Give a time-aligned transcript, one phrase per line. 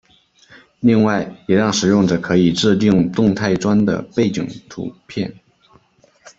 [0.79, 5.31] 另外也让使用者可以自订动态砖的背景图片。